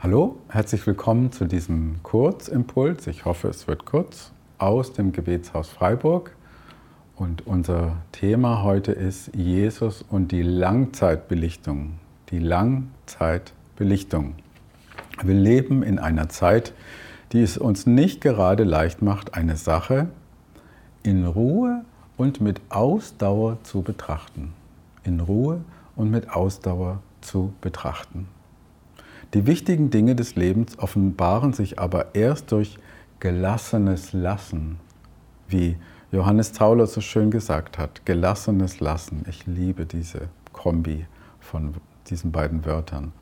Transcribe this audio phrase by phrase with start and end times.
[0.00, 3.08] Hallo, herzlich willkommen zu diesem Kurzimpuls.
[3.08, 6.36] Ich hoffe, es wird kurz aus dem Gebetshaus Freiburg.
[7.16, 11.94] Und unser Thema heute ist Jesus und die Langzeitbelichtung.
[12.30, 14.36] Die Langzeitbelichtung.
[15.24, 16.74] Wir leben in einer Zeit,
[17.32, 20.10] die es uns nicht gerade leicht macht, eine Sache
[21.02, 21.84] in Ruhe
[22.16, 24.52] und mit Ausdauer zu betrachten.
[25.02, 25.60] In Ruhe
[25.96, 28.28] und mit Ausdauer zu betrachten.
[29.34, 32.78] Die wichtigen Dinge des Lebens offenbaren sich aber erst durch
[33.20, 34.80] gelassenes Lassen,
[35.48, 35.76] wie
[36.10, 38.06] Johannes Tauler so schön gesagt hat.
[38.06, 39.26] Gelassenes Lassen.
[39.28, 41.04] Ich liebe diese Kombi
[41.40, 41.74] von
[42.08, 43.12] diesen beiden Wörtern.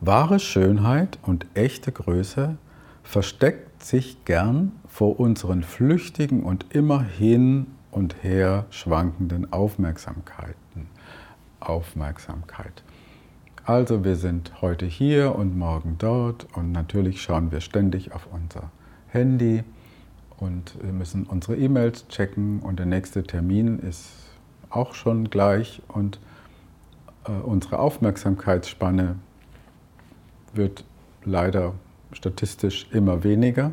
[0.00, 2.56] Wahre Schönheit und echte Größe
[3.02, 10.88] versteckt sich gern vor unseren flüchtigen und immer hin und her schwankenden Aufmerksamkeiten.
[11.60, 12.82] Aufmerksamkeit.
[13.66, 18.70] Also wir sind heute hier und morgen dort und natürlich schauen wir ständig auf unser
[19.08, 19.64] Handy
[20.36, 24.10] und wir müssen unsere E-Mails checken und der nächste Termin ist
[24.68, 26.20] auch schon gleich und
[27.26, 29.16] äh, unsere Aufmerksamkeitsspanne
[30.52, 30.84] wird
[31.24, 31.72] leider
[32.12, 33.72] statistisch immer weniger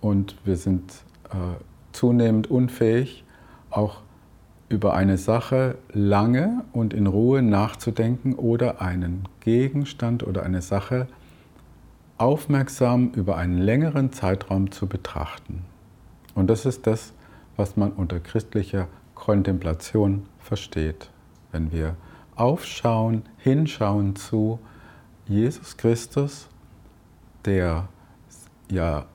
[0.00, 0.92] und wir sind
[1.30, 1.36] äh,
[1.92, 3.22] zunehmend unfähig,
[3.70, 4.00] auch
[4.74, 11.06] über eine Sache lange und in Ruhe nachzudenken oder einen Gegenstand oder eine Sache
[12.18, 15.64] aufmerksam über einen längeren Zeitraum zu betrachten.
[16.34, 17.12] Und das ist das,
[17.56, 21.08] was man unter christlicher Kontemplation versteht.
[21.52, 21.94] Wenn wir
[22.34, 24.58] aufschauen, hinschauen zu
[25.28, 26.48] Jesus Christus,
[27.44, 27.88] der
[28.68, 29.06] ja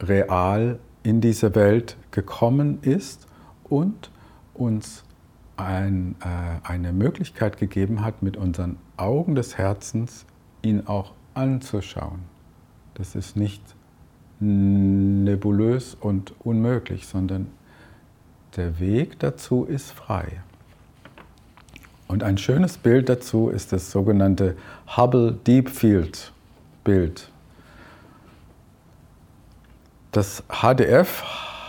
[0.00, 3.26] real in diese Welt gekommen ist
[3.64, 4.10] und
[4.58, 5.04] uns
[5.56, 10.26] ein, äh, eine Möglichkeit gegeben hat, mit unseren Augen des Herzens
[10.62, 12.20] ihn auch anzuschauen.
[12.94, 13.62] Das ist nicht
[14.38, 17.48] nebulös und unmöglich, sondern
[18.56, 20.42] der Weg dazu ist frei.
[22.08, 24.56] Und ein schönes Bild dazu ist das sogenannte
[24.96, 26.32] Hubble Deep Field
[26.84, 27.30] Bild.
[30.12, 31.24] Das HDF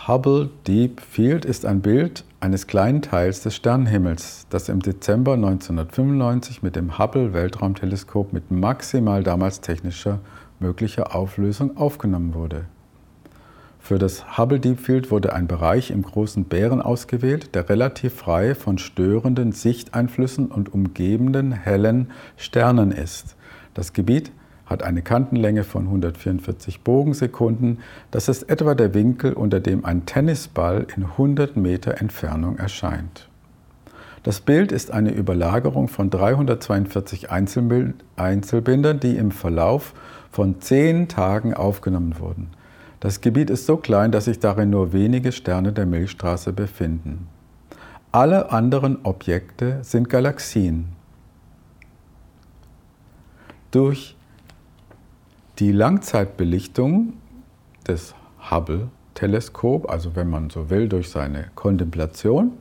[0.06, 6.62] Hubble Deep Field ist ein Bild eines kleinen Teils des Sternenhimmels, das im Dezember 1995
[6.62, 10.20] mit dem Hubble Weltraumteleskop mit maximal damals technischer
[10.60, 12.66] möglicher Auflösung aufgenommen wurde.
[13.80, 18.54] Für das Hubble Deep Field wurde ein Bereich im großen Bären ausgewählt, der relativ frei
[18.54, 23.36] von störenden Sichteinflüssen und umgebenden hellen Sternen ist.
[23.74, 24.30] Das Gebiet
[24.68, 27.78] hat eine Kantenlänge von 144 Bogensekunden.
[28.10, 33.28] Das ist etwa der Winkel, unter dem ein Tennisball in 100 Meter Entfernung erscheint.
[34.24, 39.94] Das Bild ist eine Überlagerung von 342 Einzelbildern, die im Verlauf
[40.30, 42.50] von zehn Tagen aufgenommen wurden.
[43.00, 47.28] Das Gebiet ist so klein, dass sich darin nur wenige Sterne der Milchstraße befinden.
[48.10, 50.88] Alle anderen Objekte sind Galaxien.
[53.70, 54.16] Durch
[55.58, 57.14] die Langzeitbelichtung
[57.86, 58.14] des
[58.50, 62.52] Hubble-Teleskop, also wenn man so will, durch seine Kontemplation,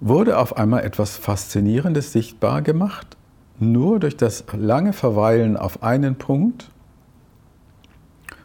[0.00, 3.16] wurde auf einmal etwas Faszinierendes sichtbar gemacht.
[3.58, 6.70] Nur durch das lange Verweilen auf einen Punkt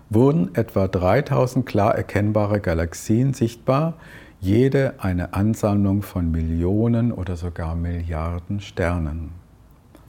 [0.10, 3.94] wurden etwa 3000 klar erkennbare Galaxien sichtbar,
[4.40, 9.32] jede eine Ansammlung von Millionen oder sogar Milliarden Sternen.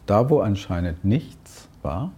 [0.07, 2.13] Da, wo anscheinend nichts war,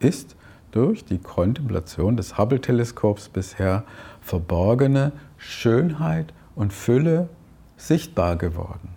[0.00, 0.36] ist
[0.70, 3.84] durch die Kontemplation des Hubble-Teleskops bisher
[4.20, 7.28] verborgene Schönheit und Fülle
[7.76, 8.90] sichtbar geworden.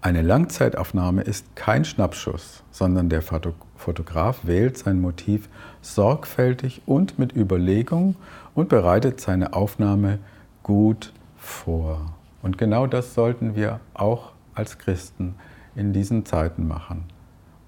[0.00, 5.48] Eine Langzeitaufnahme ist kein Schnappschuss, sondern der Fotograf wählt sein Motiv
[5.80, 8.16] sorgfältig und mit Überlegung
[8.54, 10.18] und bereitet seine Aufnahme
[10.62, 12.14] gut vor.
[12.42, 15.34] Und genau das sollten wir auch als Christen
[15.76, 17.11] in diesen Zeiten machen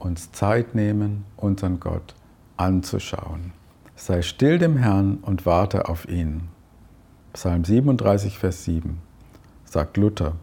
[0.04, 2.14] uns Zeit nehmen, unseren Gott
[2.56, 3.52] anzuschauen.
[3.96, 6.48] Sei still dem Herrn und warte auf ihn.
[7.32, 9.00] Psalm 37, Vers 7
[9.74, 10.34] sagt Luther.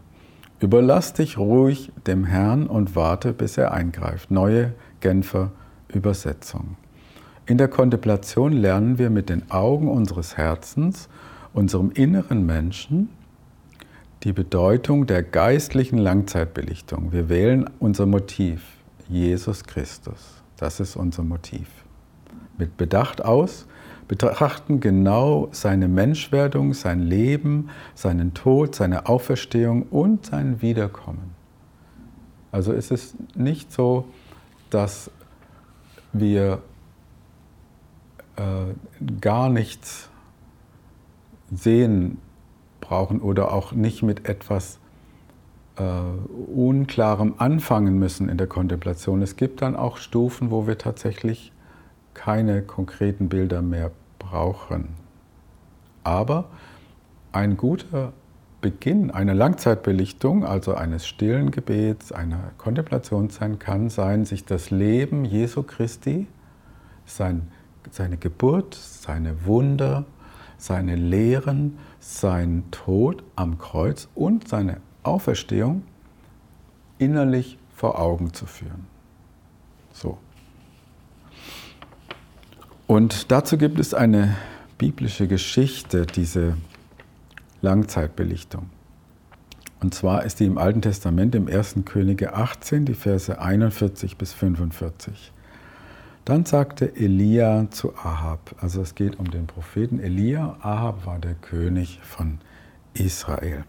[0.60, 4.30] Überlass dich ruhig dem Herrn und warte, bis er eingreift.
[4.30, 5.52] Neue Genfer
[5.88, 6.76] Übersetzung.
[7.46, 11.08] In der Kontemplation lernen wir mit den Augen unseres Herzens,
[11.54, 13.08] unserem inneren Menschen,
[14.22, 17.10] die Bedeutung der geistlichen Langzeitbelichtung.
[17.10, 18.81] Wir wählen unser Motiv.
[19.12, 20.42] Jesus Christus.
[20.56, 21.68] Das ist unser Motiv.
[22.58, 23.66] Mit Bedacht aus
[24.08, 31.34] betrachten genau seine Menschwerdung, sein Leben, seinen Tod, seine Auferstehung und sein Wiederkommen.
[32.50, 34.06] Also ist es nicht so
[34.72, 35.10] dass
[36.12, 36.62] wir
[38.36, 40.08] äh, gar nichts
[41.54, 42.18] sehen
[42.80, 44.78] brauchen oder auch nicht mit etwas
[45.76, 49.22] äh, Unklarem anfangen müssen in der Kontemplation.
[49.22, 51.52] Es gibt dann auch Stufen, wo wir tatsächlich
[52.14, 54.88] keine konkreten Bilder mehr brauchen.
[56.04, 56.46] Aber
[57.32, 58.12] ein guter
[58.60, 65.62] Beginn einer Langzeitbelichtung, also eines stillen Gebets, einer Kontemplationszeit, kann sein, sich das Leben Jesu
[65.62, 66.28] Christi,
[67.04, 67.48] sein,
[67.90, 70.04] seine Geburt, seine Wunder,
[70.58, 75.82] seine Lehren, sein Tod am Kreuz und seine Auferstehung
[76.98, 78.86] innerlich vor Augen zu führen.
[79.92, 80.18] So.
[82.86, 84.36] Und dazu gibt es eine
[84.78, 86.56] biblische Geschichte, diese
[87.60, 88.70] Langzeitbelichtung.
[89.80, 91.76] Und zwar ist die im Alten Testament im 1.
[91.84, 95.32] Könige 18, die Verse 41 bis 45.
[96.24, 101.34] Dann sagte Elia zu Ahab, also es geht um den Propheten Elia, Ahab war der
[101.34, 102.38] König von
[102.94, 103.64] Israel.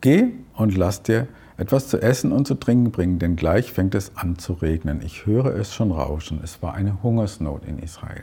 [0.00, 4.16] Geh und lass dir etwas zu essen und zu trinken bringen, denn gleich fängt es
[4.16, 5.02] an zu regnen.
[5.02, 6.40] Ich höre es schon rauschen.
[6.42, 8.22] Es war eine Hungersnot in Israel.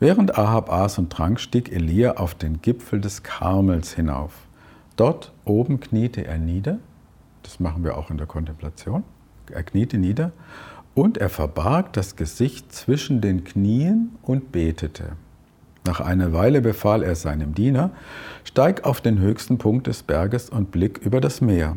[0.00, 4.32] Während Ahab aß und trank, stieg Elia auf den Gipfel des Karmels hinauf.
[4.96, 6.80] Dort oben kniete er nieder,
[7.44, 9.04] das machen wir auch in der Kontemplation,
[9.50, 10.32] er kniete nieder
[10.94, 15.12] und er verbarg das Gesicht zwischen den Knien und betete.
[15.84, 17.90] Nach einer Weile befahl er seinem Diener,
[18.44, 21.76] steig auf den höchsten Punkt des Berges und blick über das Meer.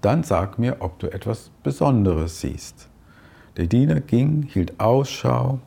[0.00, 2.88] Dann sag mir, ob du etwas Besonderes siehst.
[3.56, 5.60] Der Diener ging, hielt Ausschau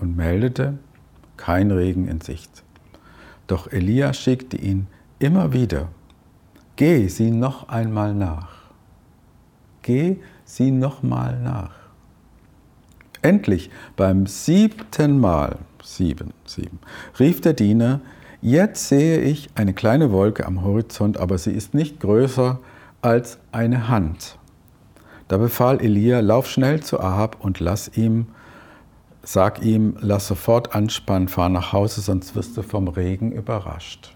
[0.00, 0.78] und meldete,
[1.36, 2.64] kein Regen in Sicht.
[3.46, 4.86] Doch Elia schickte ihn
[5.18, 5.88] immer wieder,
[6.76, 8.48] geh, sieh noch einmal nach.
[9.82, 11.70] Geh, sieh noch mal nach.
[13.22, 16.80] Endlich, beim siebten Mal, sieben, sieben,
[17.18, 18.00] rief der Diener,
[18.42, 22.58] jetzt sehe ich eine kleine Wolke am Horizont, aber sie ist nicht größer
[23.02, 24.38] als eine Hand.
[25.28, 28.26] Da befahl Elia, lauf schnell zu Ahab und lass ihm,
[29.22, 34.14] sag ihm, lass sofort anspannen, fahr nach Hause, sonst wirst du vom Regen überrascht.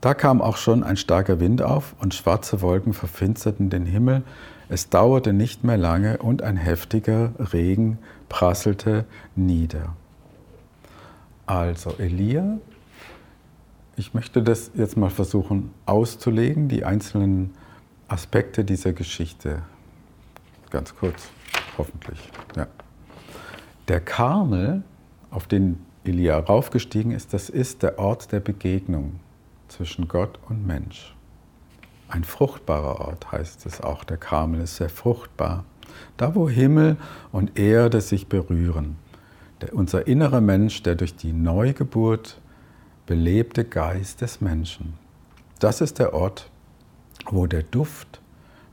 [0.00, 4.22] Da kam auch schon ein starker Wind auf und schwarze Wolken verfinsterten den Himmel.
[4.68, 9.96] Es dauerte nicht mehr lange und ein heftiger Regen prasselte nieder.
[11.48, 12.58] Also Elia,
[13.96, 17.54] ich möchte das jetzt mal versuchen auszulegen, die einzelnen
[18.06, 19.62] Aspekte dieser Geschichte.
[20.68, 21.30] Ganz kurz,
[21.78, 22.18] hoffentlich.
[22.54, 22.66] Ja.
[23.88, 24.82] Der Karmel,
[25.30, 29.18] auf den Elia raufgestiegen ist, das ist der Ort der Begegnung
[29.68, 31.16] zwischen Gott und Mensch.
[32.10, 34.04] Ein fruchtbarer Ort heißt es auch.
[34.04, 35.64] Der Karmel ist sehr fruchtbar.
[36.18, 36.98] Da, wo Himmel
[37.32, 38.98] und Erde sich berühren
[39.72, 42.40] unser innerer Mensch, der durch die Neugeburt
[43.06, 44.94] belebte Geist des Menschen.
[45.58, 46.50] Das ist der Ort,
[47.30, 48.20] wo der Duft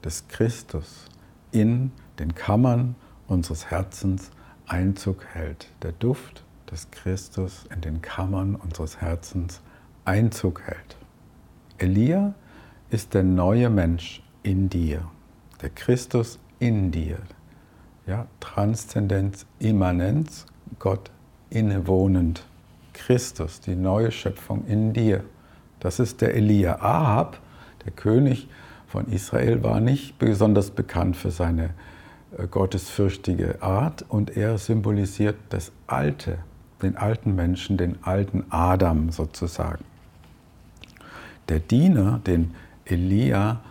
[0.04, 1.06] des Christus
[1.52, 2.96] in den Kammern
[3.28, 4.32] unseres Herzens
[4.68, 5.68] Einzug hält.
[5.82, 9.62] Der Duft des Christus in den Kammern unseres Herzens
[10.06, 10.98] Einzug hält.
[11.78, 12.34] Elia
[12.90, 15.10] ist der neue Mensch in dir,
[15.62, 17.18] der Christus in dir.
[18.06, 20.46] Ja, Transzendenz, Immanenz,
[20.80, 21.12] Gott
[21.50, 22.46] innewohnend.
[22.94, 25.24] Christus, die neue Schöpfung in dir.
[25.80, 26.82] Das ist der Elia.
[26.82, 27.40] Ahab,
[27.86, 28.48] der König
[28.88, 31.72] von Israel, war nicht besonders bekannt für seine
[32.38, 36.40] äh, gottesfürchtige Art und er symbolisiert das Alte,
[36.82, 39.84] den alten Menschen, den alten Adam sozusagen.
[41.50, 42.56] Der Diener, den
[42.86, 43.62] Elia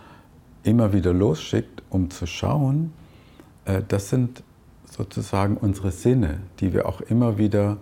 [0.63, 2.93] immer wieder losschickt, um zu schauen,
[3.65, 4.43] äh, das sind
[4.95, 7.77] sozusagen unsere Sinne, die wir auch immer wieder,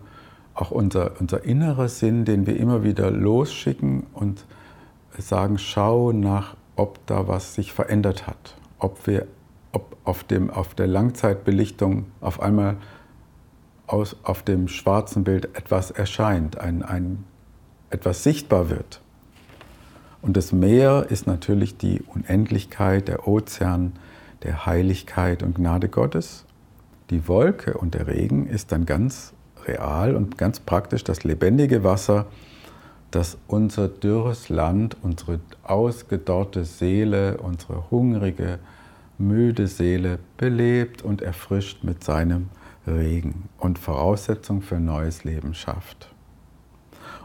[0.55, 4.45] auch unser, unser innerer Sinn, den wir immer wieder losschicken und
[5.17, 9.27] sagen, schau nach, ob da was sich verändert hat, ob wir
[9.73, 12.77] ob auf, dem, auf der Langzeitbelichtung auf einmal
[13.87, 17.25] aus, auf dem schwarzen Bild etwas erscheint, ein, ein,
[17.89, 19.01] etwas sichtbar wird.
[20.21, 23.93] Und das Meer ist natürlich die Unendlichkeit, der Ozean
[24.43, 26.45] der Heiligkeit und Gnade Gottes.
[27.09, 29.33] Die Wolke und der Regen ist dann ganz
[29.65, 32.27] real und ganz praktisch das lebendige Wasser,
[33.11, 38.59] das unser dürres Land, unsere ausgedorrte Seele, unsere hungrige,
[39.17, 42.49] müde Seele belebt und erfrischt mit seinem
[42.87, 46.12] Regen und Voraussetzung für neues Leben schafft.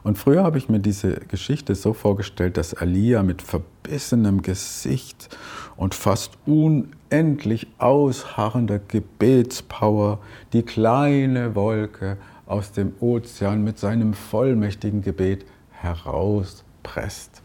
[0.03, 5.37] Und früher habe ich mir diese Geschichte so vorgestellt, dass Elia mit verbissenem Gesicht
[5.77, 10.21] und fast unendlich ausharrender Gebetspower
[10.53, 17.43] die kleine Wolke aus dem Ozean mit seinem vollmächtigen Gebet herauspresst.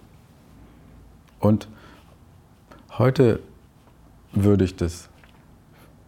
[1.40, 1.68] Und
[2.98, 3.42] heute
[4.32, 5.10] würde ich das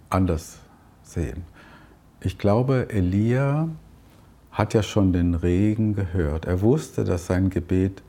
[0.10, 0.60] anders
[1.04, 1.44] sehen.
[2.22, 3.70] Ich glaube, Elia
[4.56, 6.46] hat ja schon den Regen gehört.
[6.46, 8.02] Er wusste, dass sein Gebet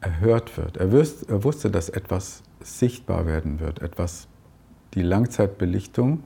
[0.00, 0.76] erhört wird.
[0.76, 3.80] Er wusste, dass etwas sichtbar werden wird.
[3.80, 4.26] Etwas,
[4.94, 6.24] die Langzeitbelichtung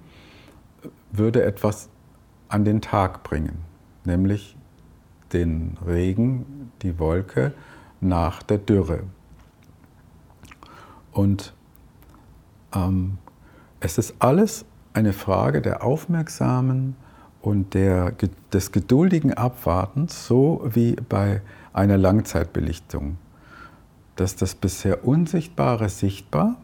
[1.12, 1.90] würde etwas
[2.48, 3.58] an den Tag bringen,
[4.04, 4.56] nämlich
[5.34, 7.52] den Regen, die Wolke
[8.00, 9.02] nach der Dürre.
[11.12, 11.52] Und
[12.74, 13.18] ähm,
[13.80, 16.96] es ist alles eine Frage der aufmerksamen
[17.44, 18.14] und der,
[18.54, 21.42] des geduldigen Abwartens, so wie bei
[21.74, 23.18] einer Langzeitbelichtung.
[24.16, 26.56] Dass das bisher Unsichtbare sichtbar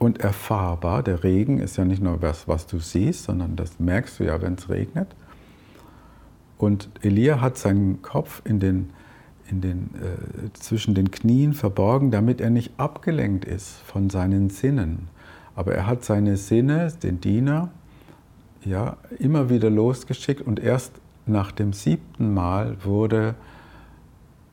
[0.00, 4.18] und erfahrbar, der Regen ist ja nicht nur was, was du siehst, sondern das merkst
[4.18, 5.14] du ja, wenn es regnet.
[6.58, 8.90] Und Elia hat seinen Kopf in den,
[9.48, 15.06] in den, äh, zwischen den Knien verborgen, damit er nicht abgelenkt ist von seinen Sinnen.
[15.54, 17.70] Aber er hat seine Sinne, den Diener,
[18.64, 20.92] ja, immer wieder losgeschickt und erst
[21.26, 23.34] nach dem siebten Mal wurde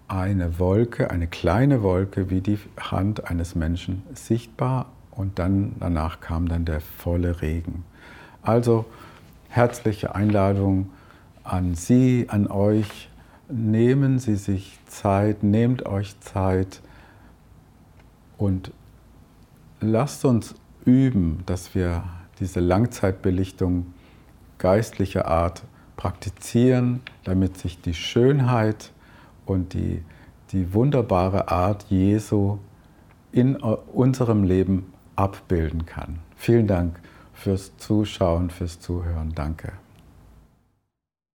[0.08, 6.48] eine Wolke, eine kleine Wolke wie die Hand eines Menschen sichtbar und dann danach kam
[6.48, 7.84] dann der volle Regen.
[8.42, 8.86] Also
[9.50, 10.90] herzliche Einladung
[11.44, 13.10] an Sie, an euch.
[13.50, 16.82] Nehmen Sie sich Zeit, nehmt euch Zeit
[18.38, 18.72] und
[19.82, 22.04] lasst uns üben, dass wir
[22.40, 23.88] diese Langzeitbelichtung
[24.62, 25.64] geistlicher Art
[25.98, 28.92] praktizieren, damit sich die Schönheit
[29.46, 30.04] und die,
[30.52, 32.60] die wunderbare Art Jesu
[33.32, 36.20] in unserem Leben abbilden kann.
[36.36, 37.00] Vielen Dank
[37.34, 39.34] fürs Zuschauen, fürs Zuhören.
[39.34, 39.74] Danke.